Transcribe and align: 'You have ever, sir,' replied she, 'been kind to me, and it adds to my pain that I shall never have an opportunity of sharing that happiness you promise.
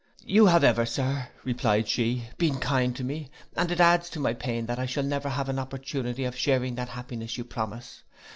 'You 0.25 0.47
have 0.47 0.63
ever, 0.63 0.83
sir,' 0.83 1.27
replied 1.43 1.87
she, 1.87 2.23
'been 2.39 2.57
kind 2.57 2.95
to 2.95 3.03
me, 3.03 3.29
and 3.55 3.71
it 3.71 3.79
adds 3.79 4.09
to 4.09 4.19
my 4.19 4.33
pain 4.33 4.65
that 4.65 4.79
I 4.79 4.87
shall 4.87 5.03
never 5.03 5.29
have 5.29 5.47
an 5.47 5.59
opportunity 5.59 6.23
of 6.23 6.35
sharing 6.35 6.73
that 6.73 6.89
happiness 6.89 7.37
you 7.37 7.43
promise. 7.45 8.01